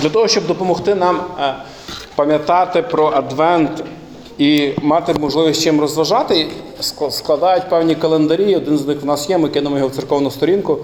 [0.00, 1.54] Для того, щоб допомогти нам е,
[2.14, 3.84] пам'ятати про Адвент
[4.38, 6.46] і мати можливість чим розважати,
[7.10, 8.56] складають певні календарі.
[8.56, 10.78] Один з них в нас є, ми кинемо його в церковну сторінку.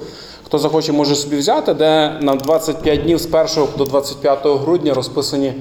[0.45, 5.55] Хто захоче, може собі взяти, де на 25 днів з 1 до 25 грудня розписані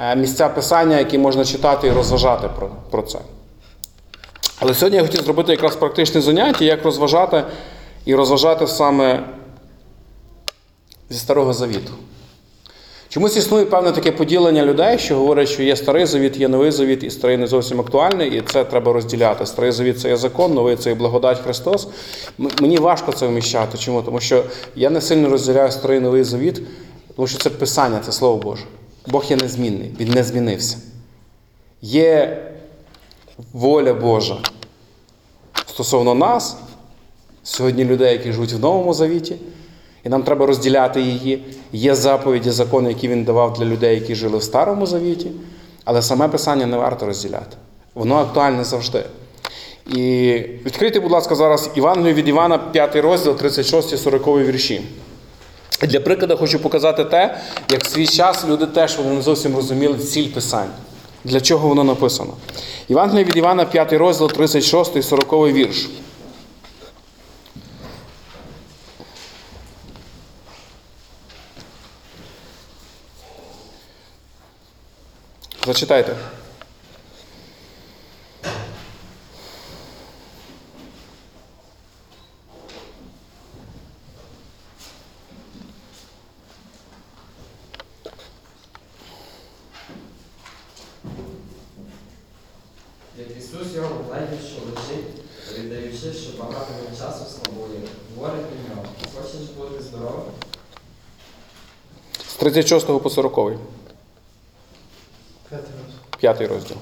[0.00, 3.18] е, місця писання, які можна читати і розважати про, про це.
[4.60, 7.44] Але сьогодні я хотів зробити якраз практичне заняття, як розважати
[8.04, 9.22] і розважати саме
[11.10, 11.92] зі Старого Завіту.
[13.10, 17.02] Чомусь існує певне таке поділення людей, що говорять, що є старий завіт, є новий завіт,
[17.02, 19.46] і старий не зовсім актуальний, і це треба розділяти.
[19.46, 21.88] Старий завіт це є закон, новий це є благодать Христос.
[22.38, 23.78] Мені важко це вміщати.
[23.78, 24.02] Чому?
[24.02, 24.44] Тому що
[24.76, 26.62] я не сильно розділяю старий новий завіт,
[27.16, 28.64] тому що це Писання, це Слово Боже.
[29.06, 30.78] Бог є незмінний, Він не змінився.
[31.82, 32.42] Є
[33.52, 34.38] воля Божа
[35.66, 36.56] стосовно нас,
[37.42, 39.36] сьогодні людей, які живуть в Новому Завіті,
[40.04, 41.44] і нам треба розділяти її.
[41.72, 45.30] Є заповіді, закони, які він давав для людей, які жили в Старому Завіті,
[45.84, 47.56] але саме Писання не варто розділяти.
[47.94, 49.04] Воно актуальне завжди.
[49.86, 50.32] І
[50.66, 54.82] відкрийте, будь ласка, зараз Івангелію від Івана, 5 розділ, 36 40 вірші.
[55.82, 57.38] Для прикладу хочу показати те,
[57.70, 60.70] як в свій час люди теж вони не зовсім розуміли ціль Писання.
[61.24, 62.32] Для чого воно написано?
[62.88, 65.90] Євангелія від Івана, 5 розділ, 36 і 40 вірш.
[75.70, 76.16] Зачитайте.
[93.18, 93.88] Як Ісус його
[94.48, 95.04] що лежить,
[95.58, 97.80] віддаючи, що багато він часу слабує,
[98.16, 100.32] говорить до нього, хочеш бути здоровим?
[102.28, 103.58] З 36 по 40.
[106.20, 106.76] П'ятий розділ.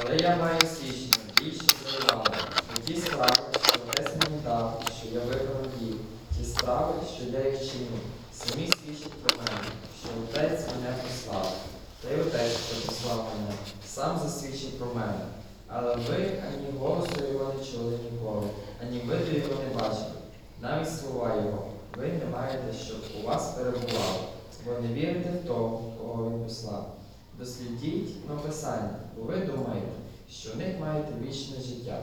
[0.00, 2.36] Але я маю свідчення, більше за Івана,
[2.76, 3.36] і ті справи,
[3.66, 5.94] що Отець мені дав, що я виконав їх,
[6.38, 7.98] ті справи, що я їх чиню,
[8.32, 9.68] самі свідчать про мене,
[10.00, 11.56] що Отець мене послав,
[12.02, 13.54] та й Отець, що послав мене,
[13.86, 15.24] сам засвідчить про мене.
[15.68, 18.46] Але ви ані голосу його не чули ніколи,
[18.82, 20.13] ані виду його не бачили.
[20.62, 21.64] Навіть слова його,
[21.96, 24.28] ви не маєте, щоб у вас перебувало,
[24.66, 26.94] бо не вірите в того, кого він послав.
[27.38, 29.88] Дослідіть написання, бо ви думаєте,
[30.30, 31.98] що в них маєте вічне життя.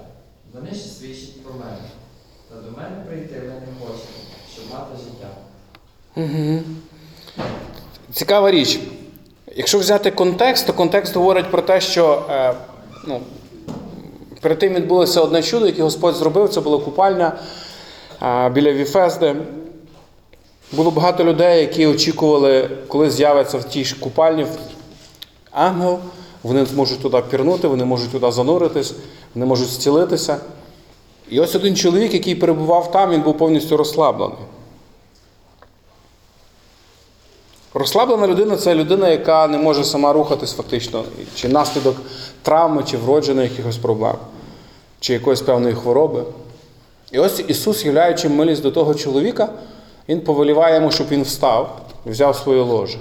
[0.54, 1.78] Вони ж свідчать про мене.
[2.50, 4.14] Та до мене прийти ви не хочете,
[4.54, 5.30] щоб мати життя.
[6.16, 6.60] Угу.
[8.14, 8.80] Цікава річ.
[9.56, 12.54] Якщо взяти контекст, то контекст говорить про те, що е,
[13.08, 13.22] ну,
[14.42, 17.40] перед тим відбулося одне чудо, яке Господь зробив, це була купальня
[18.52, 19.36] біля Віфезди.
[20.72, 24.46] Було багато людей, які очікували, коли з'явиться в тій купальні
[25.52, 26.00] ангел,
[26.44, 28.94] вони зможуть туди пірнути, вони можуть туди зануритись,
[29.36, 30.38] вони можуть зцілитися.
[31.30, 34.38] І ось один чоловік, який перебував там, він був повністю розслаблений.
[37.74, 41.04] Розслаблена людина це людина, яка не може сама рухатись фактично,
[41.36, 41.96] чи наслідок
[42.42, 44.16] травми, чи вроджених якихось проблем,
[45.00, 46.24] чи якоїсь певної хвороби.
[47.12, 49.50] І ось Ісус, являючи милість до того чоловіка,
[50.10, 52.98] Він повеліває йому, щоб він встав і взяв своє ложе.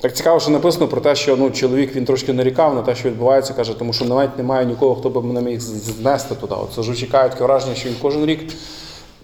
[0.00, 3.08] Так цікаво, що написано про те, що ну, чоловік він трошки нарікав на те, що
[3.08, 6.54] відбувається, каже, тому що навіть немає нікого, хто б мене міг знести туди.
[6.74, 8.52] Це ж чекає таке враження, що він кожен рік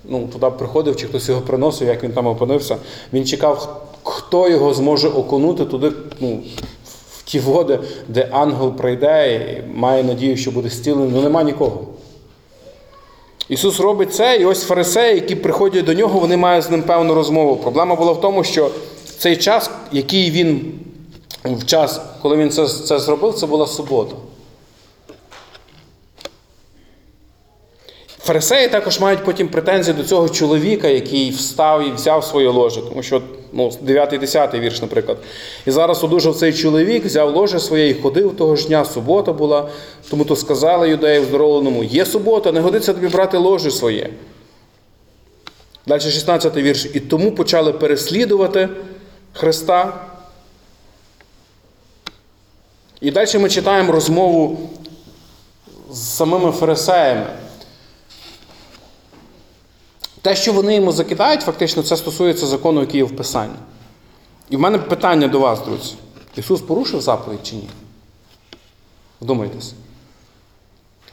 [0.04, 2.76] ну, туди приходив, чи хтось його приносив, як він там опинився.
[3.12, 6.40] Він чекав, хто його зможе окунути туди, ну,
[7.12, 11.10] в ті води, де ангел прийде і має надію, що буде зцілений.
[11.12, 11.91] Ну нема нікого.
[13.52, 17.14] Ісус робить це, і ось фарисеї, які приходять до нього, вони мають з ним певну
[17.14, 17.56] розмову.
[17.56, 18.70] Проблема була в тому, що
[19.18, 20.72] цей час, який він
[21.44, 24.16] в час, коли він це, це зробив, це була субота.
[28.18, 32.80] Фарисеї також мають потім претензії до цього чоловіка, який встав і взяв своє ложе.
[32.82, 35.18] Тому що ну, 9-10 вірш, наприклад.
[35.66, 39.68] І зараз одужав цей чоловік, взяв ложе своє і ходив того ж дня, субота була.
[40.10, 44.10] Тому то сказали юдеї здоровленому: є субота, не годиться тобі брати ложе своє.
[45.86, 46.86] Далі 16 вірш.
[46.94, 48.68] І тому почали переслідувати
[49.32, 50.06] Христа.
[53.00, 54.70] І далі ми читаємо розмову
[55.92, 57.26] з самими фарисеями.
[60.22, 63.54] Те, що вони йому закидають, фактично, це стосується закону, який є в Писанні.
[64.50, 65.94] І в мене питання до вас, друзі.
[66.36, 67.68] Ісус порушив заповідь чи ні?
[69.20, 69.74] Вдумайтесь.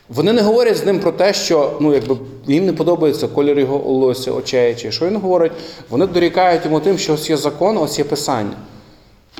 [0.09, 2.17] Вони не говорять з ним про те, що ну, якби,
[2.47, 5.51] їм не подобається колір його волосся, очей, чи що він говорить.
[5.89, 8.57] Вони дорікають йому тим, що ось є закон, ось є писання.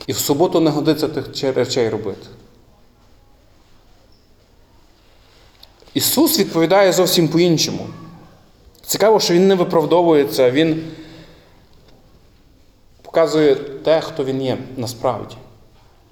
[0.07, 2.27] І в суботу не годиться тих речей робити.
[5.93, 7.87] Ісус відповідає зовсім по-іншому.
[8.89, 10.83] Цікаво, що Він не виправдовується, Він
[13.01, 15.35] показує те, хто він є насправді.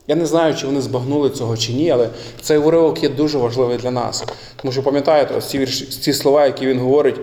[0.07, 2.09] Я не знаю, чи вони збагнули цього чи ні, але
[2.41, 4.25] цей уривок є дуже важливий для нас.
[4.56, 7.19] Тому що пам'ятаєте, ось ці, вірші, ці слова, які він говорить,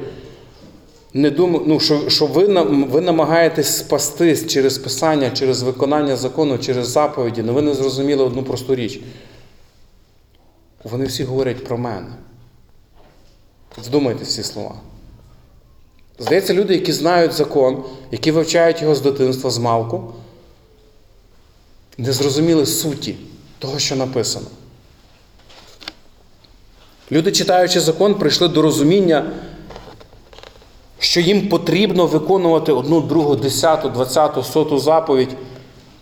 [1.13, 6.89] не думаю, ну, що, що ви, ви намагаєтесь спастись через писання, через виконання закону, через
[6.89, 9.01] заповіді, але ви не зрозуміли одну просту річ.
[10.85, 12.13] Вони всі говорять про мене.
[13.79, 14.75] Вдумайтесь ці слова.
[16.19, 20.13] Здається, люди, які знають закон, які вивчають його з дитинства, з малку,
[21.99, 23.17] не зрозуміли суті
[23.59, 24.47] того, що написано.
[27.13, 29.31] Люди, читаючи закон, прийшли до розуміння,
[30.99, 35.37] що їм потрібно виконувати одну, другу, десяту, двадцяту, соту заповідь.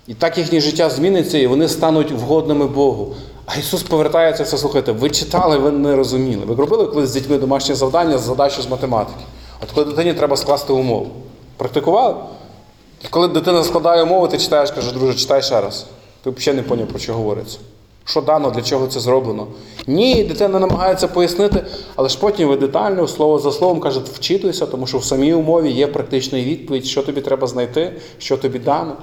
[0.06, 3.14] І так їхнє життя зміниться, і вони стануть вгодними Богу.
[3.46, 6.44] А Ісус повертається все, слухайте, ви читали, ви не розуміли.
[6.44, 9.24] Ви робили колись з дітьми домашнє завдання з задачою з математики.
[9.62, 11.10] От коли дитині треба скласти умову.
[11.56, 12.14] Практикували?
[13.10, 15.86] Коли дитина складає умови, ти читаєш, каже, друже, читай ще раз.
[16.24, 17.58] Ти взагалі не поняв, про що говориться.
[18.04, 19.46] Що дано, для чого це зроблено?
[19.86, 21.64] Ні, дитина намагається пояснити,
[21.96, 25.70] але ж потім ви детально, слово за словом, кажете, вчитуйся, тому що в самій умові
[25.70, 28.96] є практична відповідь, що тобі треба знайти, що тобі дано.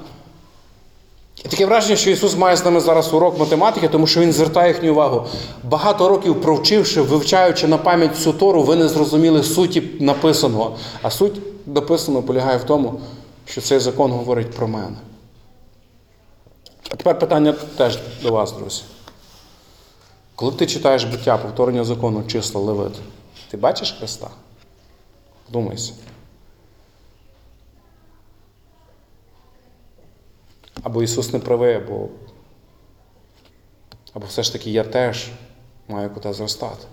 [1.45, 4.67] І таке враження, що Ісус має з нами зараз урок математики, тому що Він звертає
[4.73, 5.27] їхню увагу.
[5.63, 10.75] Багато років провчивши, вивчаючи на пам'ять всю Тору, ви не зрозуміли суті написаного.
[11.01, 13.01] А суть написаного полягає в тому,
[13.45, 14.97] що цей закон говорить про мене.
[16.91, 18.81] А тепер питання теж до вас, друзі.
[20.35, 22.93] Коли ти читаєш буття, повторення закону, числа, левит,
[23.51, 24.27] ти бачиш Христа?
[25.49, 25.93] Думайся.
[30.83, 32.07] Або Ісус не правий, або,
[34.13, 35.27] або все ж таки я теж
[35.87, 36.85] маю куди зростати.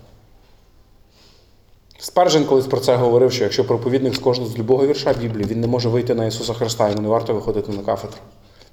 [1.99, 5.61] Спержен колись про це говорив, що якщо проповідник з кожного з любого вірша Біблії, він
[5.61, 8.17] не може вийти на Ісуса Христа, йому не варто виходити на кафедру.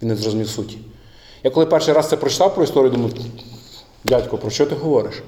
[0.03, 0.79] Він не зрозумів суті.
[1.43, 3.13] Я коли перший раз це прочитав про історію, думаю,
[4.05, 5.23] дядько, про що ти говориш?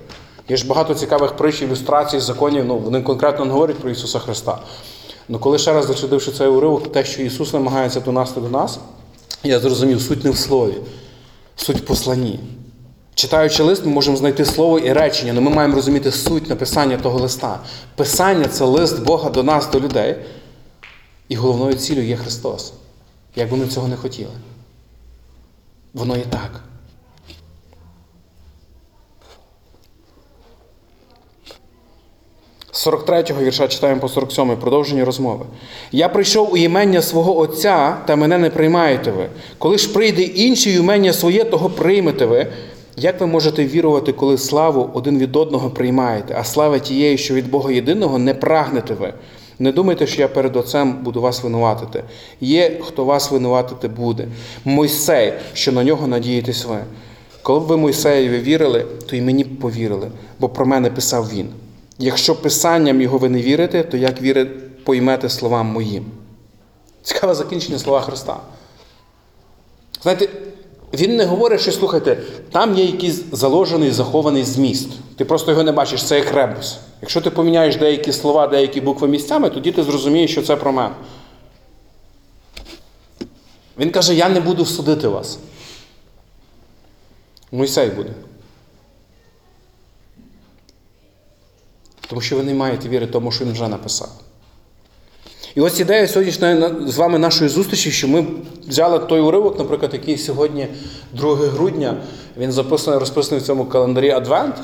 [0.49, 4.59] Є ж багато цікавих притч, ілюстрацій, законів, ну вони конкретно не говорять про Ісуса Христа.
[5.29, 8.79] Ну коли ще раз дослідивши цей уривок, те, що Ісус намагається донести до нас,
[9.47, 10.75] я зрозумів, суть не в слові,
[11.57, 12.41] суть в посланні.
[13.15, 17.19] Читаючи лист, ми можемо знайти слово і речення, але ми маємо розуміти суть написання того
[17.19, 17.61] листа.
[17.95, 20.17] Писання це лист Бога до нас, до людей.
[21.29, 22.73] І головною цілею є Христос.
[23.37, 24.31] Як би ми цього не хотіли.
[25.95, 26.61] Воно є так.
[32.77, 35.45] З 43-го вірша читаємо по 47-й, продовження розмови.
[35.93, 39.27] Я прийшов у імення свого Отця, та мене не приймаєте ви.
[39.59, 42.47] Коли ж прийде інший імення своє, того приймете ви.
[42.97, 47.51] Як ви можете вірувати, коли славу один від одного приймаєте, а слави тієї, що від
[47.51, 49.13] Бога єдиного, не прагнете ви?
[49.59, 52.05] Не думайте, що я перед Отцем буду вас винуватити.
[52.41, 54.29] Є, хто вас винуватити буде.
[54.65, 56.79] Мойсей, що на нього надієтесь ви.
[57.43, 61.49] Коли б ви Мойсеєві вірили, то й мені б повірили, бо про мене писав він.
[61.99, 64.45] Якщо писанням його ви не вірите, то як віри
[64.85, 66.05] поймете словам моїм?
[67.03, 68.37] Цікаве закінчення слова Христа.
[70.03, 70.29] Знаєте,
[70.95, 72.17] він не говорить, що слухайте,
[72.53, 74.89] там є якийсь заложений, захований зміст.
[75.17, 76.79] Ти просто його не бачиш, це як ребус.
[77.01, 80.95] Якщо ти поміняєш деякі слова, деякі букви місцями, тоді ти зрозумієш, що це про мене.
[83.79, 85.39] Він каже: Я не буду судити вас.
[87.53, 88.11] Мойсей буде.
[92.09, 94.09] Тому що ви не маєте віри тому, що він вже написав.
[95.55, 98.25] І ось ідея сьогоднішньої з вами нашої зустрічі, що ми
[98.69, 100.67] взяли той уривок, наприклад, який сьогодні
[101.13, 101.97] 2 грудня,
[102.37, 104.55] він записаний, розписаний в цьому календарі Адвент,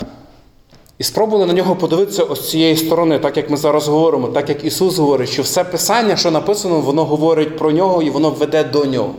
[0.98, 4.64] і спробували на нього подивитися ось цієї сторони, так як ми зараз говоримо, так як
[4.64, 8.84] Ісус говорить, що все Писання, що написано, воно говорить про нього і воно веде до
[8.84, 9.14] нього.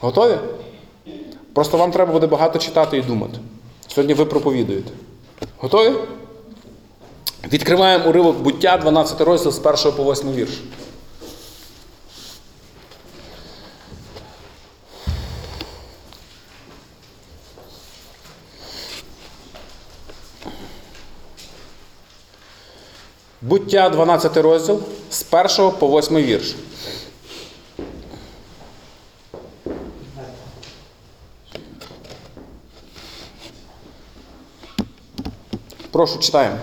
[0.00, 0.34] Готові?
[1.52, 3.38] Просто вам треба буде багато читати і думати.
[3.88, 4.90] Сьогодні ви проповідуєте.
[5.58, 5.92] Готові?
[7.44, 10.60] Відкриваємо уривок буття, 12 розділ з 1 по 8 вірш.
[23.42, 24.80] Буття 12 розділ
[25.10, 26.56] з 1 по 8 вірш.
[35.90, 36.56] Прошу, читаємо.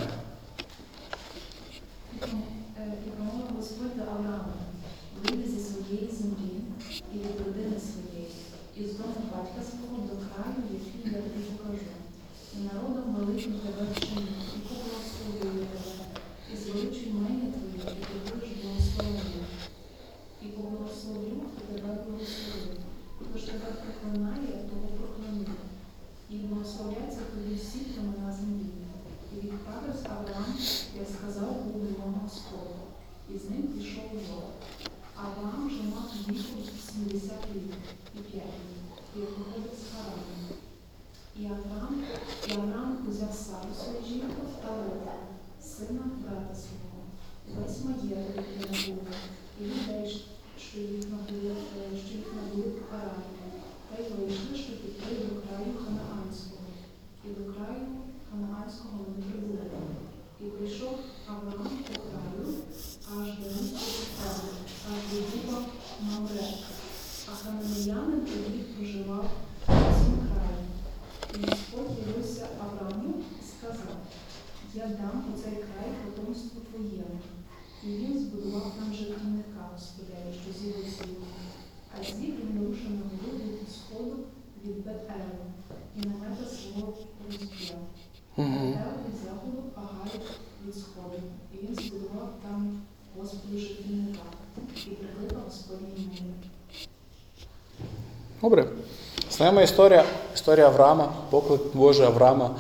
[99.46, 100.04] Знаємо історія,
[100.36, 102.52] історія Авраама, поклик Божий Авраама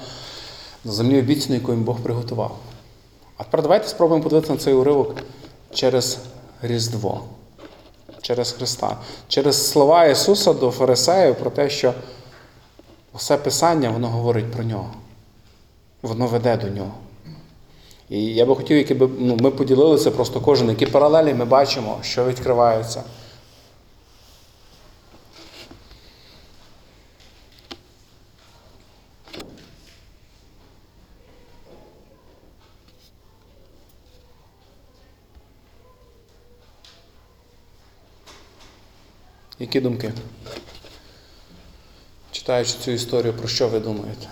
[0.84, 2.58] на землі обіцяної, яку їм Бог приготував.
[3.38, 5.16] А тепер давайте спробуємо подивитися на цей уривок
[5.74, 6.20] через
[6.62, 7.22] Різдво,
[8.22, 11.94] через Христа, через слова Ісуса до Фарисеїв про те, що
[13.14, 14.90] все Писання воно говорить про нього,
[16.02, 16.94] воно веде до нього.
[18.10, 22.26] І я би хотів, якби ну, ми поділилися просто кожен, які паралелі ми бачимо, що
[22.26, 23.04] відкривається.
[39.76, 40.14] Які думки?
[42.32, 44.28] Читаючи цю історію, про що ви думаєте?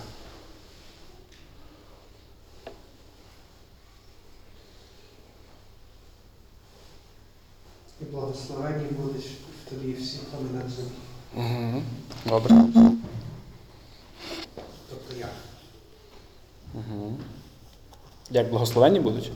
[8.02, 10.92] І благословенні будуть в тобі всі племена землі.
[11.36, 11.84] Угу.
[12.26, 12.56] Добре.
[14.90, 15.34] Тобто як?
[16.74, 17.18] Угу.
[18.30, 19.32] Як благословенні будуть?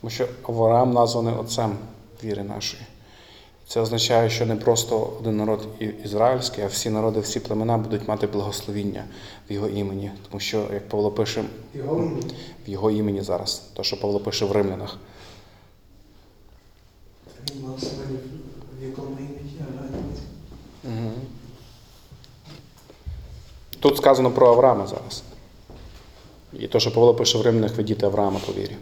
[0.00, 1.78] Тому що Авраам названий отцем
[2.22, 2.82] віри нашої.
[3.70, 5.68] Це означає, що не просто один народ
[6.04, 9.04] ізраїльський, а всі народи, всі племена будуть мати благословіння
[9.50, 10.10] в його імені.
[10.28, 12.34] Тому що, як Павло пише В його імені?
[12.66, 14.98] в його імені зараз, то, що Павло пише в римлянах.
[18.80, 19.40] В якому імені.
[23.80, 25.22] Тут сказано про Авраама зараз.
[26.52, 28.76] І то, що Павло пише в Римлянах, ви діти Авраама по вірі.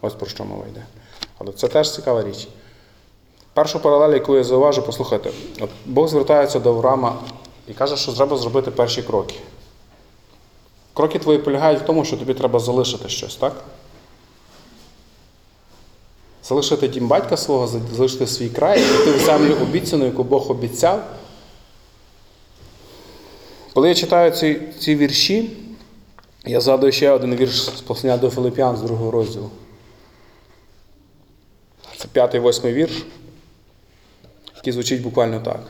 [0.00, 0.86] Ось про що мова йде.
[1.38, 2.48] Але це теж цікава річ.
[3.58, 7.22] Першу паралель, яку я зауважу, послухайте, от Бог звертається до Авраама
[7.68, 9.34] і каже, що треба зробити перші кроки.
[10.94, 13.64] Кроки твої полягають в тому, що тобі треба залишити щось, так?
[16.44, 21.04] Залишити дім батька свого, залишити свій край, піти в землю обіцяну, яку Бог обіцяв.
[23.74, 25.50] Коли я читаю ці, ці вірші,
[26.44, 29.50] я згадую ще один вірш з послання до Филип'ян з другого розділу.
[31.96, 33.04] Це п'ятий восьмий вірш,
[34.58, 35.60] який звучить буквально так.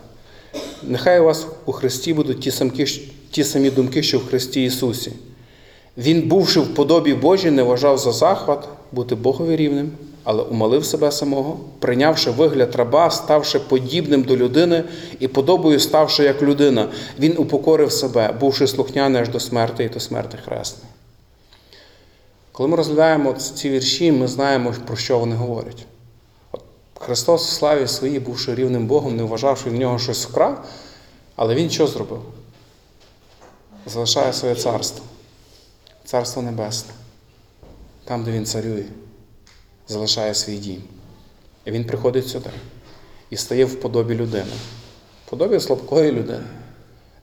[0.82, 2.86] Нехай у вас у Христі будуть ті, самки,
[3.30, 5.12] ті самі думки, що в Христі Ісусі.
[5.98, 9.90] Він, бувши в подобі Божій, не вважав за захват бути Богові рівним,
[10.24, 14.84] але умалив себе самого, прийнявши вигляд раба, ставши подібним до людини
[15.20, 20.00] і подобою ставши як людина, він упокорив себе, бувши слухняний аж до смерти і до
[20.00, 20.88] смерти хресної.
[22.52, 25.86] Коли ми розглядаємо ці вірші, ми знаємо, про що вони говорять.
[26.98, 30.64] Христос в славі своїй, бувши рівним Богом, не вважав, що в нього щось вкрав,
[31.36, 32.22] але Він що зробив?
[33.86, 35.04] Залишає своє царство.
[36.04, 36.92] Царство Небесне,
[38.04, 38.84] там, де він царює,
[39.88, 40.82] залишає свій дім.
[41.64, 42.50] І він приходить сюди
[43.30, 44.52] і стає в подобі людини,
[45.26, 46.46] в подобі слабкої людини,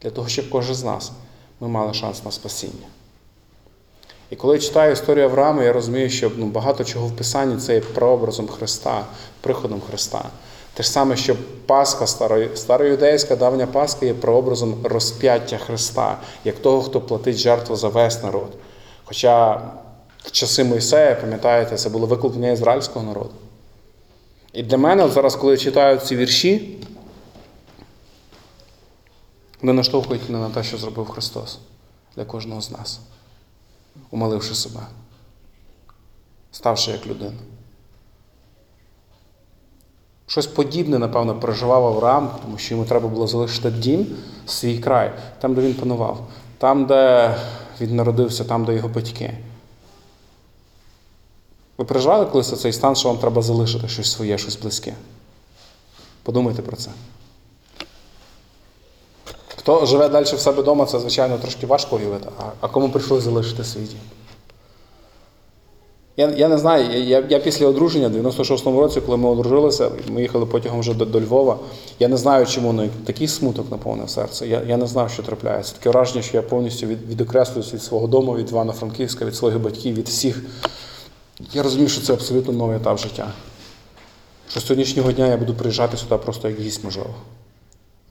[0.02, 1.12] для того, щоб кожен з нас
[1.60, 2.86] ми мали шанс на спасіння.
[4.30, 7.74] І коли я читаю історію Авраама, я розумію, що ну, багато чого в Писанні це
[7.74, 9.04] є прообразом Христа,
[9.40, 10.24] приходом Христа.
[10.74, 12.06] Те ж саме, що Пасха,
[12.54, 18.48] староюдейська давня Пасха є прообразом розп'яття Христа, як того, хто платить жертву за весь народ.
[19.04, 19.54] Хоча
[20.24, 23.30] в часи Мойсея, пам'ятаєте, це було викуплення ізраїльського народу.
[24.52, 26.78] І для мене, зараз, коли я читаю ці вірші,
[29.62, 31.58] вони наштовхують мене на те, що зробив Христос
[32.16, 33.00] для кожного з нас,
[34.10, 34.80] умаливши себе,
[36.52, 37.38] ставши як людина.
[40.26, 44.06] Щось подібне, напевно, переживав Авраам, тому що йому треба було залишити дім,
[44.46, 46.26] свій край, там, де він панував,
[46.58, 47.34] там, де
[47.80, 49.38] він народився, там, де його батьки.
[51.78, 54.94] Ви переживали колись цей стан, що вам треба залишити щось своє, щось близьке?
[56.22, 56.90] Подумайте про це.
[59.66, 63.24] Хто живе далі в себе вдома, це, звичайно, трошки важко уявити, а, а кому прийшлося
[63.24, 63.98] залишити свій дім?
[66.16, 70.22] Я, я не знаю, я, я, після одруження, в 96-му році, коли ми одружилися, ми
[70.22, 71.58] їхали потягом вже до, до Львова.
[71.98, 74.46] Я не знаю, чому ну, такий смуток наповнив серце.
[74.46, 75.74] Я, я не знав, що трапляється.
[75.74, 79.94] Таке враження, що я повністю від, відокреслююсь від свого дому, від Івано-Франківська, від своїх батьків,
[79.94, 80.42] від всіх.
[81.52, 83.32] Я розумію, що це абсолютно новий етап життя.
[84.50, 87.14] Що з сьогоднішнього дня я буду приїжджати сюди просто як гість, можливо.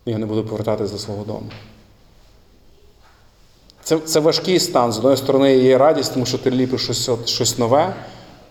[0.05, 1.51] Я не буду повертатись до свого дому.
[3.83, 4.91] Це, це важкий стан.
[4.91, 7.95] З одної сторони, є радість, тому що ти ліпиш щось, щось нове,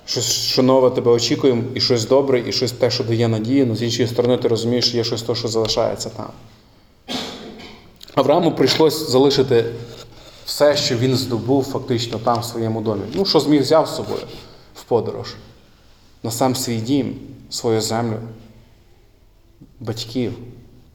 [0.07, 3.67] щось, що нове тебе очікує, і щось добре, і щось те, що дає надію.
[3.67, 6.27] Але з іншої сторони, ти розумієш, що є щось те, що залишається там.
[8.15, 9.65] Аврааму прийшлось залишити
[10.47, 13.03] все, що він здобув фактично там, в своєму домі.
[13.15, 14.23] Ну, що зміг взяв з собою
[14.75, 15.35] в подорож.
[16.23, 17.17] На сам свій дім,
[17.51, 18.17] свою землю,
[19.81, 20.33] батьків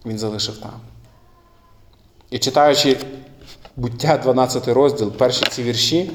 [0.09, 0.79] він залишив там.
[2.29, 2.97] І читаючи
[3.75, 6.11] буття 12 розділ, перші ці вірші,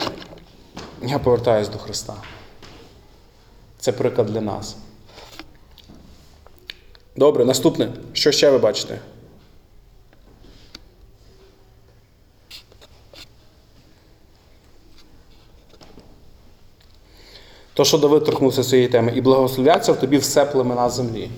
[1.03, 2.15] я повертаюсь до Христа.
[3.79, 4.77] Це приклад для нас.
[7.17, 7.93] Добре, наступне.
[8.13, 8.99] Що ще ви бачите?
[17.75, 21.30] То, що Давид торкнувся цієї теми, і благословляться в тобі все племена землі.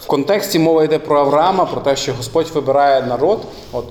[0.00, 3.40] В контексті мова йде про Авраама, про те, що Господь вибирає народ.
[3.72, 3.84] От,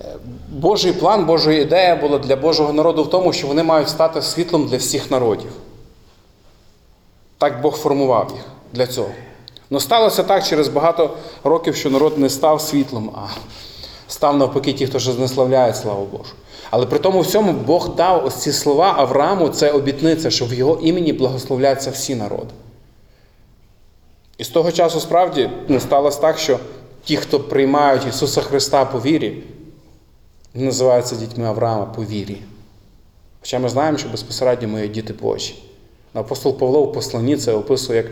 [0.00, 0.04] е,
[0.48, 4.66] Божий план, Божа ідея була для Божого народу в тому, що вони мають стати світлом
[4.66, 5.50] для всіх народів.
[7.38, 9.10] Так Бог формував їх для цього.
[9.70, 11.10] Ну сталося так через багато
[11.44, 13.26] років, що народ не став світлом, а
[14.08, 16.34] став навпаки ті, хто ж знеславляє славу Божу.
[16.70, 20.78] Але при тому всьому Бог дав ось ці слова Аврааму, це обітниця, що в його
[20.82, 22.50] імені благословляться всі народи.
[24.38, 26.58] І з того часу справді ну, сталося так, що
[27.04, 29.42] ті, хто приймають Ісуса Христа по вірі,
[30.54, 32.38] називаються дітьми Авраама по вірі.
[33.40, 35.54] Хоча ми знаємо, що безпосередньо ми є діти Божі.
[36.12, 38.06] Апостол Павло в посланні це описує, як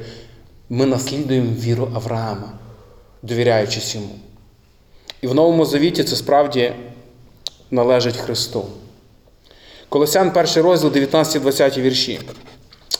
[0.68, 2.52] ми наслідуємо віру Авраама,
[3.22, 4.18] довіряючись йому.
[5.20, 6.72] І в Новому Завіті це справді
[7.70, 8.64] належить Христу.
[9.88, 12.20] Колосян, перший розділ, 19-20 вірші.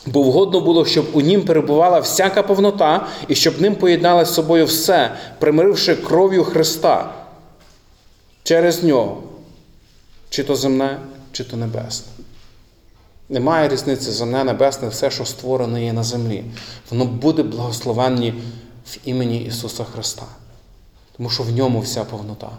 [0.07, 4.67] Бо вгодно було, щоб у нім перебувала всяка повнота, і щоб ним поєднали з собою
[4.67, 7.15] все, примиривши кров'ю Христа
[8.43, 9.23] через нього,
[10.31, 10.99] чи то земне,
[11.33, 12.13] чи то небесне.
[13.29, 16.45] Немає різниці земне, небесне, все, що створене є на землі.
[16.91, 18.35] Воно буде благословенні
[18.87, 20.27] в імені Ісуса Христа.
[21.17, 22.51] Тому що в ньому вся повнота.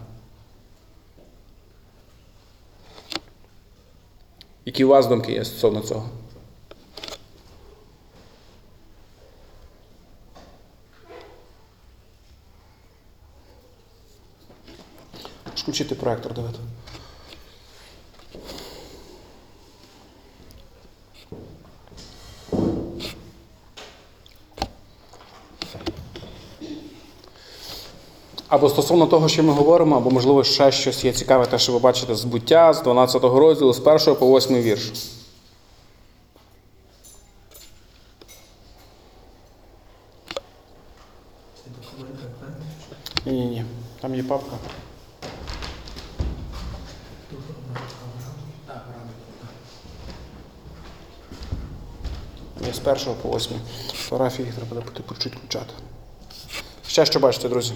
[4.65, 6.09] Які у вас думки є стосовно цього?
[15.61, 16.55] Можеш Включити проектор, Давид.
[28.47, 31.79] Або стосовно того, що ми говоримо, або, можливо, ще щось є цікаве, те, що ви
[31.79, 34.91] бачите з буття, з 12 розділу, з 1 по 8 вірш.
[41.55, 42.49] Це документи, так?
[43.25, 43.65] Ні, ні, ні.
[44.01, 44.55] Там є папка.
[44.55, 44.81] Є
[52.73, 53.57] з 1 по 8.
[53.93, 55.73] Фотографії їх треба буде по чуть включати.
[56.87, 57.73] Ще що бачите, друзі?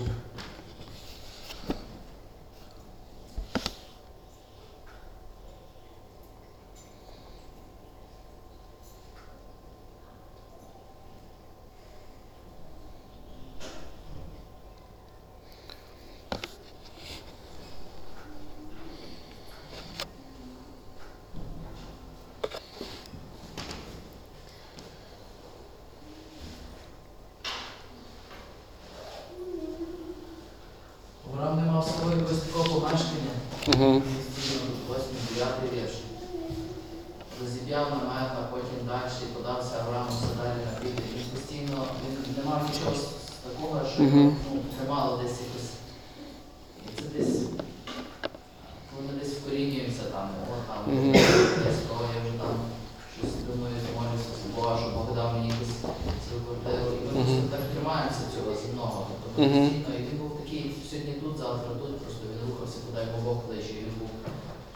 [58.65, 59.07] Земного.
[59.23, 59.63] Тобто Мгм.
[59.69, 63.37] постійно, і він був такий сьогодні тут, завтра тут, просто він рухався, куди його Бог
[63.45, 63.73] кличе.
[63.81, 64.09] Він був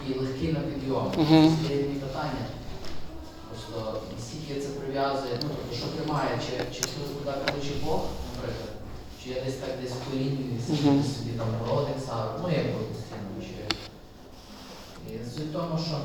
[0.07, 1.07] і легкий на підйом.
[1.17, 1.45] Мгм.
[1.69, 2.43] Є мені питання.
[3.49, 8.01] Просто наскільки це прив'язує, ну тобто, що тримає, чи, чи тут куди кличе Бог,
[8.35, 8.71] наприклад,
[9.23, 11.03] чи я десь так десь вкорінююся, Мгм.
[11.03, 13.55] чи собі там родик ставлю, ну як би постійно чи.
[15.09, 15.97] І суть в тому, що,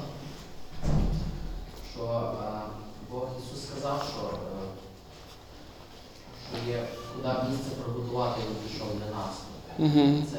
[1.92, 2.02] що
[2.42, 2.60] е,
[3.10, 4.38] Бог Ісус сказав, що, е,
[6.74, 6.78] є
[7.12, 9.34] куди місце приготувати пішов для нас.
[9.78, 10.04] Угу.
[10.30, 10.38] Це,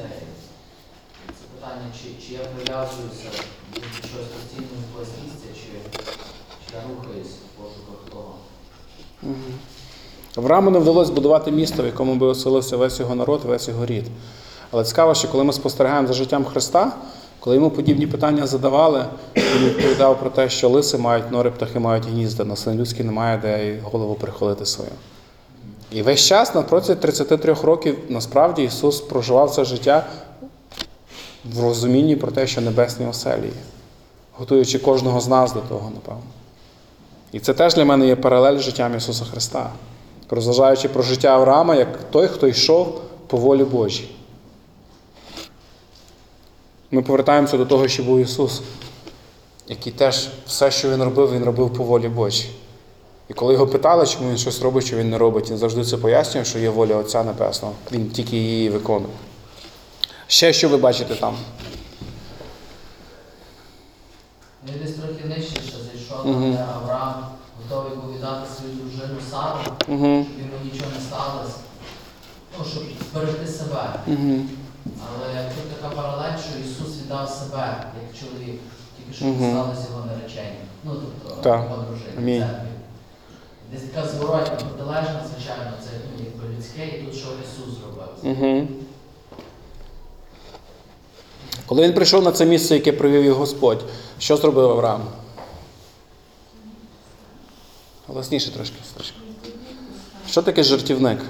[1.36, 3.30] це питання, чи, чи я прив'язуюся
[3.74, 5.68] до чогось постійно якогось місця, чи,
[6.66, 8.34] чи я рухаюсь в пошуках того.
[10.36, 14.04] Аврааму не вдалося збудувати місто, в якому би оселився весь його народ, весь його рід.
[14.70, 16.92] Але цікаво, що коли ми спостерігаємо за життям Христа,
[17.40, 19.04] коли йому подібні питання задавали,
[19.36, 23.38] він відповідав про те, що лиси мають нори, птахи мають гнізда, на син людський немає
[23.42, 24.90] де голову прихилити свою.
[25.92, 30.06] І весь час на протязі 33 років насправді Ісус проживав це життя
[31.44, 33.62] в розумінні про те, що небесні оселі є,
[34.32, 36.22] готуючи кожного з нас до того, напевно.
[37.32, 39.70] І це теж для мене є паралель з життям Ісуса Христа,
[40.30, 44.08] розважаючи про життя Авраама як той, хто йшов по волі Божій.
[46.90, 48.62] Ми повертаємося до того, що був Ісус,
[49.68, 52.50] який теж все, що Він робив, Він робив по волі Божій.
[53.28, 55.96] І коли його питали, чому він щось робить, що він не робить, він завжди це
[55.96, 57.74] пояснював, що є воля Отця Небесного.
[57.92, 59.12] Він тільки її виконує.
[60.26, 61.36] Ще що ви бачите там?
[64.68, 66.52] І десь трохи нижче ще зайшов, Мгм.
[66.52, 67.14] де Авраам
[67.62, 69.58] готовий був віддати свою дружину Сару,
[69.88, 70.26] Угу.
[70.26, 71.54] щоб йому нічого не сталося.
[72.58, 74.00] Ну, щоб зберегти себе.
[74.06, 74.40] Угу.
[75.08, 78.60] Але тут така паралель, що Ісус віддав себе як чоловік,
[78.96, 79.40] тільки щоб Мгм.
[79.42, 80.60] не сталося його наречення.
[80.84, 80.92] Ну,
[81.24, 81.62] тобто Так.
[81.64, 81.84] його.
[82.18, 82.40] Амінь.
[82.40, 82.68] церкві.
[83.72, 88.08] Десь така зворотня, протилежна, звичайно, це ну, якби людське, і тут що Ісус зробив.
[88.22, 88.68] Угу.
[91.66, 93.84] Коли він прийшов на це місце, яке привів його Господь,
[94.18, 95.02] що зробив Авраам?
[98.06, 98.76] Голосніше трошки.
[98.96, 99.16] Сашко.
[100.28, 101.20] Що таке жертівник?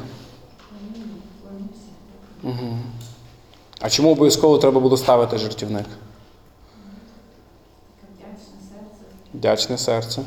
[2.43, 2.79] Угу.
[3.81, 5.87] А чому обов'язково треба було ставити жертівник?
[8.19, 9.05] Вдячне серце.
[9.35, 10.23] Вдячне серце.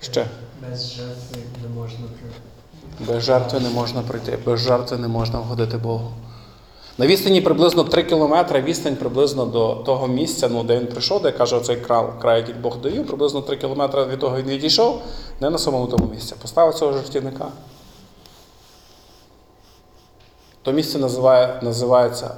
[0.00, 0.26] Ще.
[0.70, 3.12] Без жертви не можна прийти.
[3.12, 6.10] Без жертви не можна прийти, без жертви не можна вгодити Богу.
[6.98, 11.32] На відстані приблизно 3 кілометри, відстань приблизно до того місця, ну, де він прийшов, де
[11.32, 15.02] каже оцей край, край, який Бог дає, приблизно 3 кілометри від того він відійшов,
[15.40, 16.34] не на самому тому місці.
[16.42, 17.48] Поставив цього жертівника.
[20.62, 22.30] То місце називає, називається,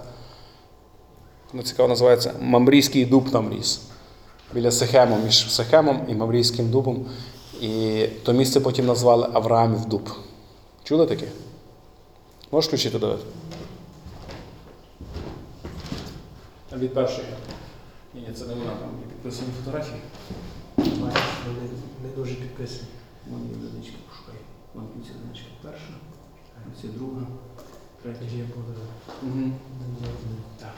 [1.52, 3.80] ну, цікаво, називається Мамрійський дуб там ріс.
[4.52, 7.06] Біля Сихему, між Сихемом і Мамрійським дубом.
[7.60, 10.10] І то місце потім назвали Авраамів дуб.
[10.84, 11.26] Чули таке?
[12.52, 13.18] Можеш включити Давид?
[16.76, 17.26] Від першої.
[18.14, 20.00] Ні, ні, це не вона, там є підписані фотографії.
[20.76, 21.68] Бачиш, вони
[22.02, 22.88] не дуже підписані.
[23.30, 24.40] Вон є одиничка, пошукай.
[24.74, 25.94] Вон ці одиничка перша,
[26.56, 27.22] а ці друга,
[28.02, 28.36] третя.
[28.36, 28.44] Є.
[29.22, 29.50] Угу.
[30.60, 30.72] Так.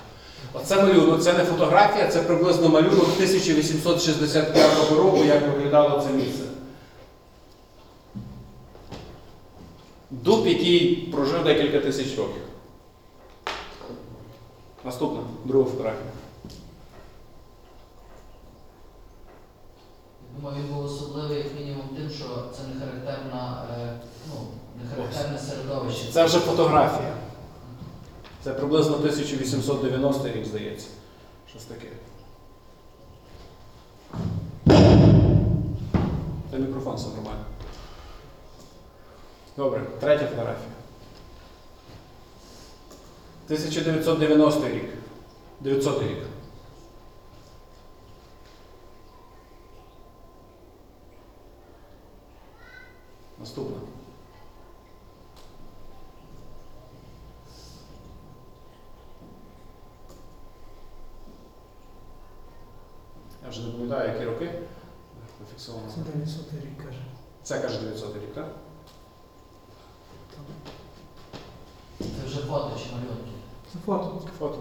[0.52, 6.51] Оце малюнок, це не фотографія, це приблизно малюнок 1865 року, як виглядало це місце.
[10.12, 12.42] Дуб, який прожив декілька тисяч років.
[14.84, 16.10] Наступна, друга фотографія.
[20.36, 22.24] Думаю, він був особливий як мінімум тим, що
[22.56, 24.34] це не характерна, е, ну,
[24.82, 26.12] не характерне середовище.
[26.12, 27.14] Це вже фотографія.
[28.44, 30.88] Це приблизно 1890 рік, здається.
[31.50, 31.88] Щось таке.
[36.50, 37.44] Це мікрофон все нормально.
[39.62, 40.68] Добре, третя фотографія.
[43.46, 44.84] 1990 рік.
[45.60, 46.18] 900 рік.
[53.38, 53.76] Наступна.
[63.44, 64.52] Я вже не пам'ятаю, які роки.
[65.40, 65.88] Зафіксовано.
[65.94, 67.02] Це 900 рік каже.
[67.42, 68.46] Це каже 900 рік, так?
[71.98, 73.32] Це вже фото чи малюнки.
[73.72, 74.28] Це фото.
[74.38, 74.58] Фото.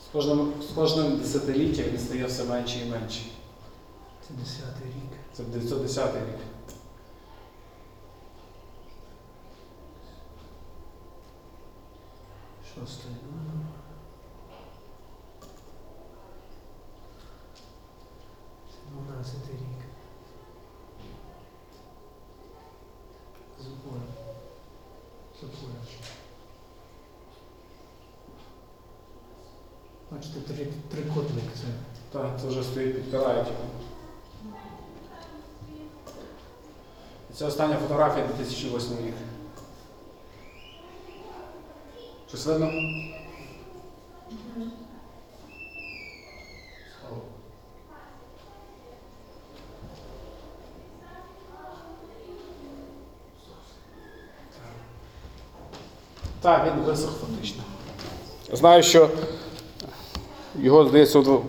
[0.00, 3.22] З кожним, з кожним десятиліттям він стає все менше і менше.
[4.28, 5.18] Це 10-й рік.
[5.32, 6.38] Це 910 рік.
[12.74, 13.10] Шостий.
[18.70, 19.82] Це 12-й рік.
[23.58, 24.02] Запора.
[25.40, 25.74] Запора.
[30.10, 31.66] Бачите, три, трикутник це.
[32.12, 33.64] Так, це вже стоїть підпирають його.
[37.30, 39.14] І Це остання фотографія 2008 рік.
[42.28, 42.70] Щось видно?
[56.40, 57.62] Так, він висох фактично.
[58.52, 59.10] Знаю, що
[60.60, 61.42] його, здається, у дв-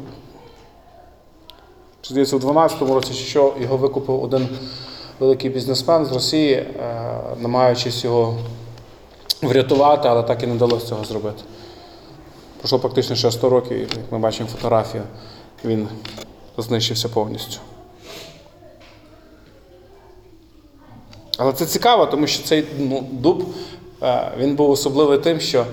[2.01, 4.49] чи здається, у 12-му році, що його викупив один
[5.19, 6.67] великий бізнесмен з Росії, е,
[7.39, 8.37] намагаючись його
[9.41, 11.43] врятувати, але так і не вдалося цього зробити.
[12.57, 15.03] Пройшло практично ще 100 років, як ми бачимо фотографію,
[15.65, 15.87] він
[16.57, 17.59] знищився повністю.
[21.37, 23.45] Але це цікаво, тому що цей ну, дуб
[24.03, 25.65] е, він був особливий тим, що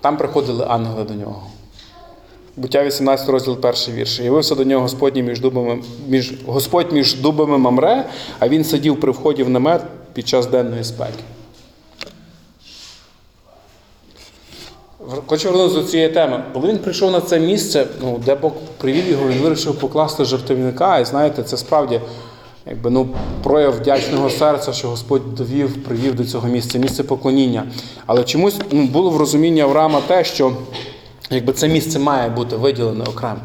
[0.00, 1.42] там приходили ангели до нього.
[2.58, 4.20] Буття 18 розділ перший вірш.
[4.20, 8.04] Явився до нього Господній між дубами, між, Господь між дубами Мамре,
[8.38, 11.22] а він сидів при вході в намет під час денної спеки.
[15.26, 16.44] Хочу вернутися до цієї теми.
[16.52, 20.98] Коли він прийшов на це місце, ну, де Бог привів його, він вирішив покласти жертовника.
[20.98, 22.00] І знаєте, це справді
[22.66, 23.08] якби, ну,
[23.42, 27.64] прояв вдячного серця, що Господь довів, привів до цього місця, місце поклоніння.
[28.06, 30.52] Але чомусь ну, було в розумінні Авраама те, що
[31.30, 33.40] якби це місце має бути виділене окремо.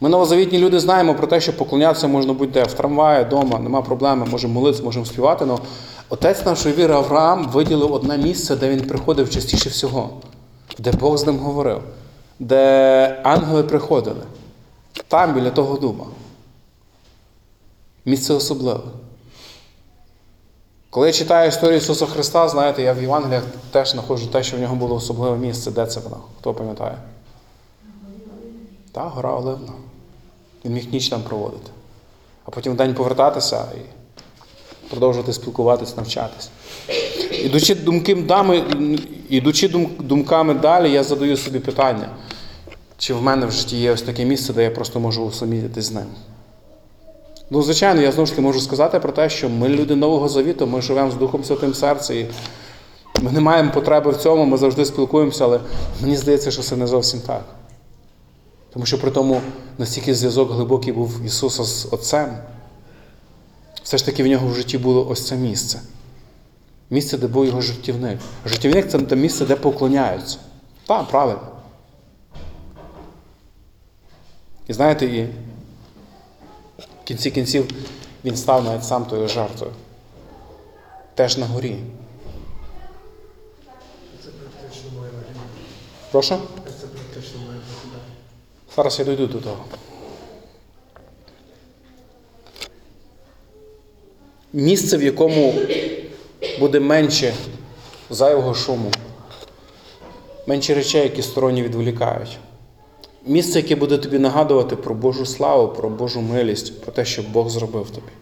[0.00, 4.26] Ми новозавітні люди знаємо про те, що поклонятися можна будь-де в трамваї, вдома, нема проблеми,
[4.30, 5.44] можемо молитися, можемо співати.
[5.48, 5.58] Але
[6.08, 10.10] отець нашої віри Авраам виділив одне місце, де він приходив частіше всього,
[10.78, 11.82] де Бог з ним говорив,
[12.38, 14.22] де ангели приходили,
[15.08, 16.04] там, біля того дуба.
[18.04, 18.80] Місце особливе.
[20.90, 24.60] Коли я читаю історію Ісуса Христа, знаєте, я в Євангеліях теж знаходжу те, що в
[24.60, 25.70] нього було особливе місце.
[25.70, 26.16] Де це воно?
[26.38, 26.98] Хто пам'ятає?
[28.92, 29.72] Так, гора Оливна.
[30.64, 31.70] Він міг ніч там проводити.
[32.44, 33.80] А потім в день повертатися і
[34.90, 36.50] продовжувати спілкуватись, навчатись.
[37.44, 38.64] Ідучи, думки, дами,
[39.28, 42.08] ідучи думками далі, я задаю собі питання,
[42.98, 45.92] чи в мене в житті є ось таке місце, де я просто можу усамітитись з
[45.92, 46.06] ним.
[47.52, 50.66] Ну, звичайно, я знову ж таки можу сказати про те, що ми люди Нового Завіту,
[50.66, 52.26] ми живемо з Духом Святим серці, і
[53.22, 55.60] ми не маємо потреби в цьому, ми завжди спілкуємося, але
[56.02, 57.44] мені здається, що це не зовсім так.
[58.72, 59.40] Тому що при тому
[59.78, 62.38] настільки зв'язок глибокий був Ісуса з Отцем,
[63.82, 65.80] все ж таки в нього в житті було ось це місце.
[66.90, 68.18] Місце, де був його жертівник.
[68.46, 70.38] Жертівник це те місце, де поклоняються.
[70.86, 71.40] Так, правильно.
[74.68, 75.28] І знаєте, і в
[77.10, 77.68] кінці кінців
[78.24, 79.72] він став навіть сам тою жертвою.
[81.14, 81.76] Теж на горі.
[84.24, 85.40] Це практично має виглядати.
[86.10, 86.38] Прошу?
[86.80, 87.64] Це практично виглядати.
[88.76, 89.64] Зараз я дойду до того.
[94.52, 95.54] Місце, в якому
[96.60, 97.34] буде менше
[98.10, 98.90] зайвого шуму,
[100.46, 102.38] менше речей, які сторонні відволікають.
[103.26, 107.48] Місце, яке буде тобі нагадувати про Божу славу, про Божу милість, про те, що Бог
[107.48, 108.12] зробив тобі.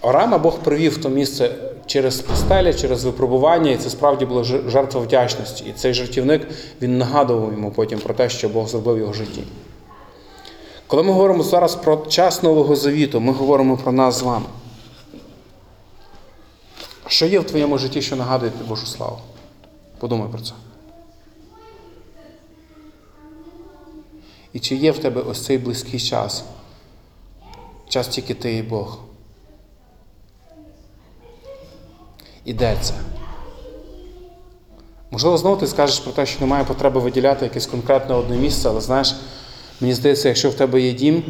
[0.00, 1.54] Орама Бог привів в то місце
[1.86, 5.64] через пустелі, через випробування, і це справді була жертва вдячності.
[5.64, 6.48] І цей жертівник
[6.82, 9.42] він нагадував йому потім про те, що Бог зробив в його житті.
[10.86, 14.46] Коли ми говоримо зараз про час Нового Завіту, ми говоримо про нас з вами.
[17.06, 19.18] Що є в твоєму житті, що нагадує тобі Божу славу?
[19.98, 20.52] Подумай про це.
[24.58, 26.44] І чи є в тебе ось цей близький час?
[27.88, 28.98] Час тільки ти і Бог.
[32.44, 32.94] І де це?
[35.10, 38.80] Можливо, знову ти скажеш про те, що немає потреби виділяти якесь конкретне одне місце, але
[38.80, 39.14] знаєш,
[39.80, 41.22] мені здається, якщо в тебе є дім,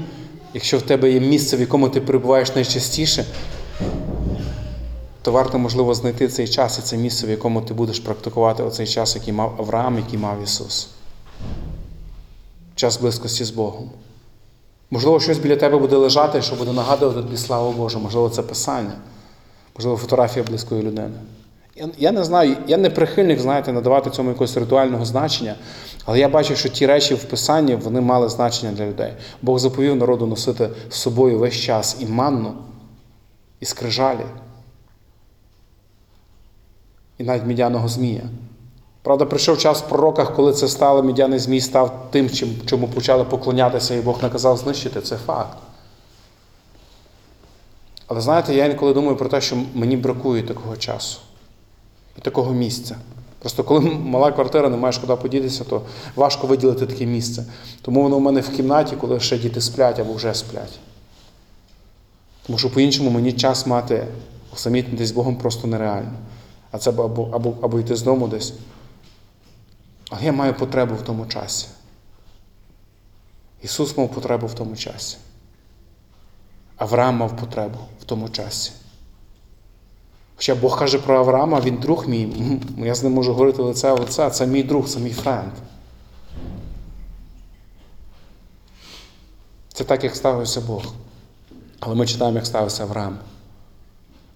[0.55, 3.25] якщо в тебе є місце, в якому ти перебуваєш найчастіше,
[5.23, 8.87] то варто, можливо, знайти цей час і це місце, в якому ти будеш практикувати оцей
[8.87, 10.89] час, який мав Авраам, який мав Ісус.
[12.79, 13.91] Час близькості з Богом.
[14.91, 17.99] Можливо, щось біля тебе буде лежати, що буде нагадувати тобі славу Божу.
[18.01, 18.93] Можливо, це писання,
[19.77, 21.15] можливо, фотографія близької людини.
[21.99, 25.55] Я, не знаю, я не прихильник, знаєте, надавати цьому якогось ритуального значення,
[26.05, 29.13] але я бачу, що ті речі в Писанні вони мали значення для людей.
[29.43, 32.55] Бог заповів народу носити з собою весь час і манну,
[33.61, 34.27] і скрижалі,
[37.19, 38.23] і навіть мідяного змія.
[39.09, 42.31] Правда, прийшов час в пророках, коли це стало, мідяний змій став тим,
[42.67, 45.01] чому почали поклонятися, і Бог наказав знищити.
[45.01, 45.59] Це факт.
[48.07, 51.19] Але знаєте, я інколи думаю про те, що мені бракує такого часу
[52.19, 52.97] і такого місця.
[53.39, 55.83] Просто коли мала квартира, не маєш куди подітися, то
[56.17, 57.45] важко виділити таке місце.
[57.83, 60.79] Тому воно в мене в кімнаті, коли ще діти сплять або вже сплять.
[62.47, 64.07] Тому що по-іншому мені час мати
[64.53, 66.13] усамітнитись з Богом просто нереально.
[66.71, 68.53] А це або, або, або йти з дому десь.
[70.11, 71.67] Але я маю потребу в тому часі.
[73.63, 75.17] Ісус мав потребу в тому часі.
[76.77, 78.73] Авраам мав потребу в тому часі.
[80.37, 82.29] Хоча Бог каже про Авраама, він друг мій,
[82.79, 85.53] я з ним можу говорити лице в лице, це мій друг, це мій френд.
[89.73, 90.83] Це так, як ставився Бог.
[91.81, 93.19] Але ми читаємо, як ставився Авраам.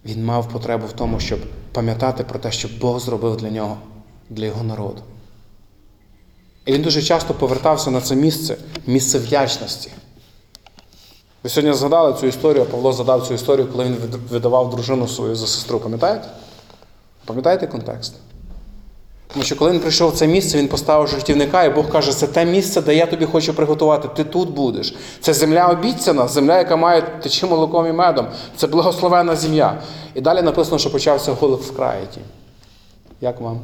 [0.04, 1.40] Він мав потребу в тому, щоб
[1.72, 3.76] пам'ятати про те, що Бог зробив для нього,
[4.30, 5.02] для його народу.
[6.66, 9.90] І він дуже часто повертався на це місце, місце вдячності.
[11.42, 13.96] Ви сьогодні згадали цю історію, Павло згадав цю історію, коли він
[14.30, 15.80] видавав дружину свою за сестру.
[15.80, 16.28] Пам'ятаєте?
[17.24, 18.14] Пам'ятаєте контекст?
[19.32, 22.26] Тому що коли він прийшов в це місце, він поставив жертівника, і Бог каже, це
[22.26, 24.08] те місце, де я тобі хочу приготувати.
[24.08, 24.94] Ти тут будеш.
[25.20, 28.26] Це земля обіцяна, земля, яка має течі молоком і медом.
[28.56, 29.82] Це благословена земля.
[30.14, 32.20] І далі написано, що почався голод в країті.
[33.20, 33.60] Як вам?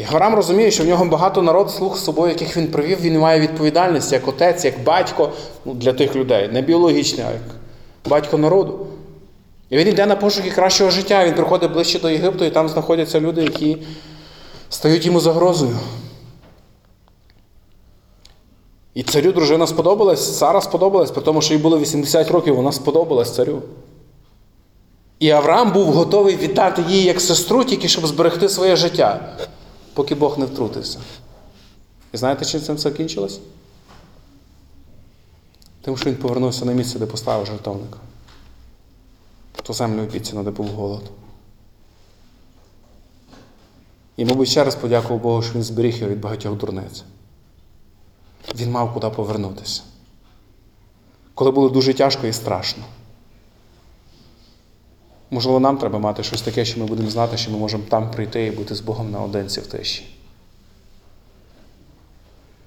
[0.00, 3.18] І Авраам розуміє, що в нього багато народ слуг з собою, яких він привів, він
[3.18, 5.32] має відповідальність як отець, як батько
[5.64, 6.48] ну, для тих людей.
[6.52, 7.42] Не біологічний, а як
[8.08, 8.86] батько народу.
[9.70, 11.26] І він йде на пошуки кращого життя.
[11.26, 13.76] Він приходить ближче до Єгипту, і там знаходяться люди, які
[14.68, 15.76] стають йому загрозою.
[18.94, 23.34] І царю дружина сподобалась, Сара сподобалась, при тому, що їй було 80 років, вона сподобалась
[23.34, 23.62] царю.
[25.18, 29.36] І Авраам був готовий віддати їй як сестру, тільки щоб зберегти своє життя,
[29.94, 31.00] поки Бог не втрутився.
[32.12, 33.40] І знаєте, чим це закінчилось?
[35.82, 37.98] Тим, що він повернувся на місце, де поставив жертовника.
[39.62, 41.10] Ту землю обіцяно, де був голод.
[44.16, 47.04] І, мабуть, ще раз подякував Богу, що він зберіг його від багатьох дурниць.
[48.54, 49.82] Він мав куди повернутися.
[51.34, 52.84] Коли було дуже тяжко і страшно.
[55.30, 58.46] Можливо, нам треба мати щось таке, що ми будемо знати, що ми можемо там прийти
[58.46, 60.16] і бути з Богом наодинці в тиші.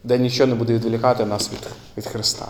[0.03, 2.47] Де нічого не буде відволікати нас від, від Христа.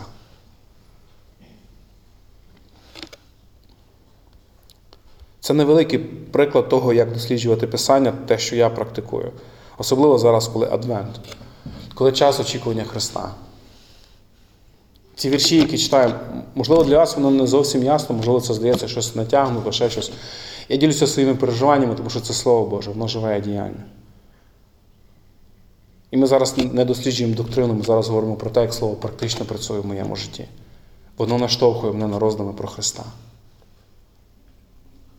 [5.40, 9.32] Це невеликий приклад того, як досліджувати Писання, те, що я практикую.
[9.78, 11.20] Особливо зараз, коли Адвент,
[11.94, 13.32] коли час очікування Христа.
[15.16, 16.16] Ці вірші, які читаємо,
[16.56, 20.12] можливо, для вас воно не зовсім ясно, можливо, це здається щось натягнуто, ще щось.
[20.70, 23.86] Я ділюся своїми переживаннями, тому що це Слово Боже, воно живе і діяльне.
[26.12, 29.80] І ми зараз не досліджуємо доктрину, ми зараз говоримо про те, як слово практично працює
[29.80, 30.46] в моєму житті.
[31.18, 33.04] Воно наштовхує мене на роздуми про Христа.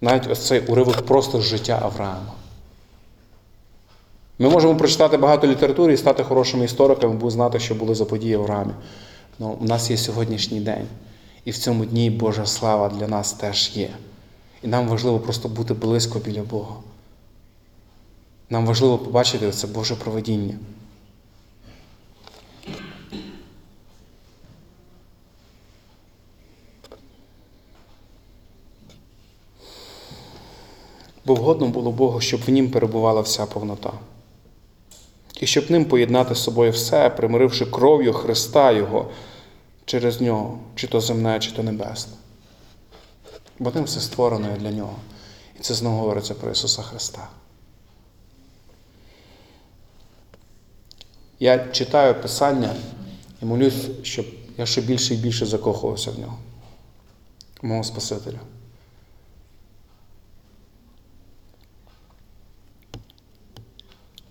[0.01, 2.33] Навіть ось цей уривок просто з життя Авраама.
[4.39, 8.35] Ми можемо прочитати багато літератури і стати хорошими істориками, бо знати, що були за події
[8.35, 8.73] Авраамі.
[9.39, 10.87] Ну, у нас є сьогоднішній день.
[11.45, 13.91] І в цьому дні Божа слава для нас теж є.
[14.63, 16.75] І нам важливо просто бути близько біля Бога.
[18.51, 20.55] Нам важливо побачити це Боже проведіння.
[31.27, 33.93] Бо вгодно було Богу, щоб в нім перебувала вся повнота.
[35.41, 39.11] І щоб ним поєднати з собою все, примиривши кров'ю Христа Його
[39.85, 42.13] через нього, чи то земне, чи то небесне.
[43.59, 44.97] Бо ним все створено для нього.
[45.59, 47.29] І це знову говориться про Ісуса Христа.
[51.41, 52.75] Я читаю Писання
[53.43, 54.27] і молюсь, щоб
[54.59, 56.39] я ще більше і більше закохувався в нього,
[57.63, 58.39] мого Спасителя.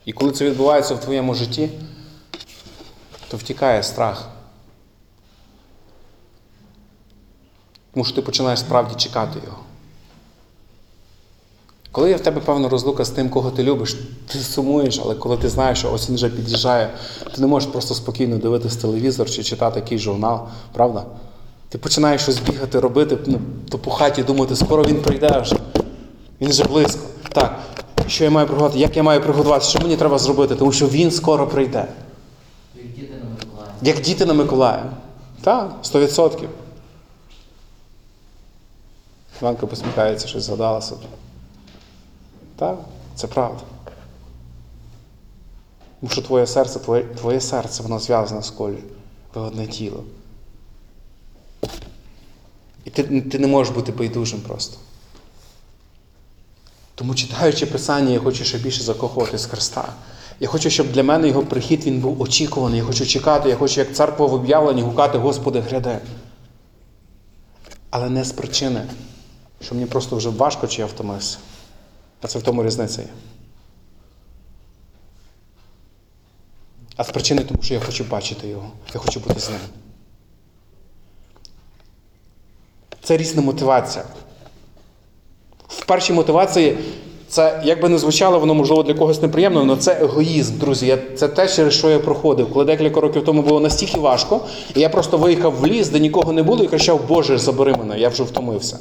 [0.06, 1.70] І коли це відбувається в твоєму житті,
[3.28, 4.30] то втікає страх.
[7.94, 9.60] Тому що ти починаєш справді чекати його.
[11.92, 13.96] Коли є в тебе певна розлука з тим, кого ти любиш,
[14.28, 16.90] ти сумуєш, але коли ти знаєш, що осінь вже під'їжджає,
[17.36, 21.06] ти не можеш просто спокійно дивитись телевізор чи читати якийсь журнал, правда?
[21.70, 23.40] Ти починаєш щось бігати, робити, ну,
[23.70, 25.56] то по хаті думати, скоро він прийде вже.
[26.42, 27.02] Він вже близько.
[27.34, 27.60] Так,
[28.10, 28.80] що я маю приготувати?
[28.80, 29.72] Як я маю приготуватися?
[29.72, 30.56] Що мені треба зробити?
[30.56, 31.88] Тому що він скоро прийде.
[32.76, 33.74] Як діти на Миколаїв.
[33.82, 34.84] Як діти на Миколая.
[35.42, 36.48] Так, 100%.
[39.42, 41.06] Іванка посміхається, щось згадала собі.
[42.56, 42.78] Так,
[43.16, 43.62] це правда.
[46.00, 48.78] Тому що твоє серце, твоє, твоє серце, воно зв'язане з колі.
[49.34, 50.04] Ви одне тіло.
[52.86, 54.78] І ти, ти не можеш бути байдужим просто.
[57.04, 59.94] Тому читаючи Писання, я хочу ще більше закохуватись Христа.
[60.40, 62.80] Я хочу, щоб для мене його прихід він був очікуваний.
[62.80, 66.00] Я хочу чекати, я хочу, як церква в об'явленні, гукати, Господи, гряде.
[67.90, 68.88] Але не з причини,
[69.62, 71.38] що мені просто вже важко чи я втомився.
[72.22, 73.08] А це в тому різниця є.
[76.96, 78.72] А з причини, тому що я хочу бачити його.
[78.94, 79.60] Я хочу бути з ним.
[83.02, 84.06] Це різна мотивація.
[85.78, 86.78] В першій мотивації
[87.28, 90.98] це, як би не звучало, воно можливо для когось неприємно, але це егоїзм, друзі.
[91.16, 92.54] Це те, через що я проходив.
[92.54, 94.42] Коли декілька років тому було настільки важко,
[94.76, 98.00] і я просто виїхав в ліс, де нікого не було, і кричав, Боже, забери мене,
[98.00, 98.80] я вже втомився.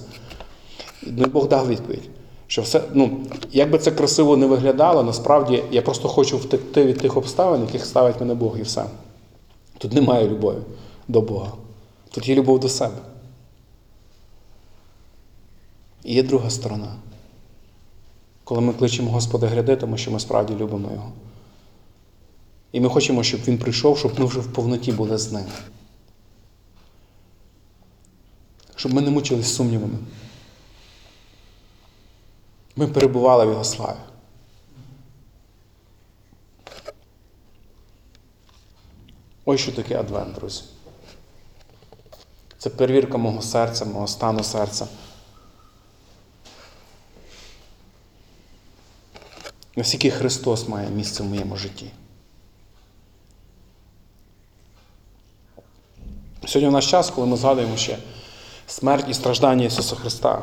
[1.03, 2.09] Ну, Бог дав відповідь.
[2.47, 3.11] Що все, ну,
[3.53, 7.86] як би це красиво не виглядало, насправді я просто хочу втекти від тих обставин, яких
[7.86, 8.84] ставить мене Бог, і все.
[9.78, 10.59] Тут немає любові
[11.09, 11.53] до Бога.
[12.11, 12.95] Тут є любов до себе.
[16.05, 16.96] І є друга сторона.
[18.44, 21.12] Коли ми кличемо Господа гряди, тому що ми справді любимо Його.
[22.72, 25.44] І ми хочемо, щоб Він прийшов, щоб ми вже в повноті були з ним.
[28.76, 29.98] Щоб ми не мучились сумнівами.
[32.76, 33.98] Ми перебували в Його славі.
[39.44, 40.62] Ось що таке Адвент, друзі.
[42.59, 44.86] Це перевірка мого серця, мого стану серця.
[49.82, 51.86] Наскільки Христос має місце в моєму житті.
[56.46, 57.98] Сьогодні в наш час, коли ми згадуємо ще
[58.66, 60.42] смерть і страждання Ісуса Христа.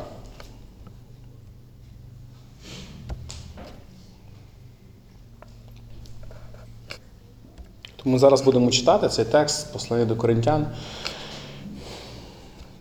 [7.96, 10.66] Тому зараз будемо читати цей текст, послання до Коринтян.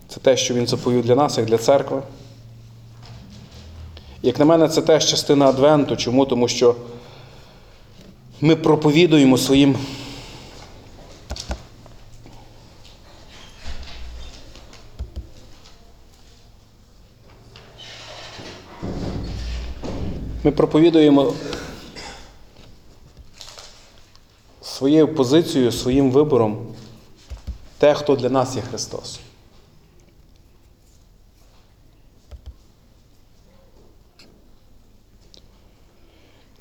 [0.08, 2.04] Це те, що він заповів для нас, як для церкви.
[4.22, 5.96] Як на мене, це теж частина Адвенту.
[5.96, 6.26] Чому?
[6.26, 6.76] Тому що
[8.42, 9.76] ми проповідуємо своїм
[20.44, 21.34] Ми проповідуємо
[24.62, 26.68] своєю позицією, своїм вибором
[27.78, 29.20] те, хто для нас є Христос.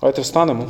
[0.01, 0.69] Давайте встанемо.